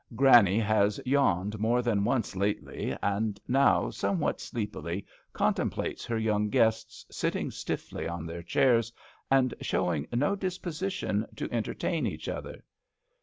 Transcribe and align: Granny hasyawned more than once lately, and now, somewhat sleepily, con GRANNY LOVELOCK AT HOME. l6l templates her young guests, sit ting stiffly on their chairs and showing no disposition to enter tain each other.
Granny 0.15 0.57
hasyawned 0.59 1.59
more 1.59 1.83
than 1.83 2.03
once 2.03 2.35
lately, 2.35 2.97
and 3.03 3.39
now, 3.47 3.91
somewhat 3.91 4.41
sleepily, 4.41 5.05
con 5.31 5.53
GRANNY 5.53 5.53
LOVELOCK 5.53 5.59
AT 5.59 5.59
HOME. 5.59 5.69
l6l 5.69 5.93
templates 5.93 6.05
her 6.07 6.17
young 6.17 6.49
guests, 6.49 7.05
sit 7.11 7.33
ting 7.33 7.51
stiffly 7.51 8.07
on 8.07 8.25
their 8.25 8.41
chairs 8.41 8.91
and 9.29 9.53
showing 9.61 10.07
no 10.11 10.35
disposition 10.35 11.27
to 11.35 11.47
enter 11.51 11.75
tain 11.75 12.07
each 12.07 12.27
other. 12.27 12.63